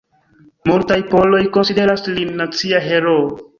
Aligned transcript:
Multaj 0.69 0.97
poloj 1.11 1.43
konsideras 1.59 2.07
lin 2.19 2.35
nacia 2.43 2.83
heroo. 2.91 3.25